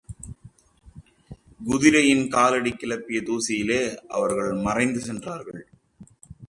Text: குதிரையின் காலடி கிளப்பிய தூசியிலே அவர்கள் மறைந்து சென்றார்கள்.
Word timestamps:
குதிரையின் 1.67 2.27
காலடி 2.27 2.71
கிளப்பிய 2.71 3.21
தூசியிலே 3.21 3.81
அவர்கள் 4.07 4.51
மறைந்து 4.53 4.99
சென்றார்கள். 4.99 5.61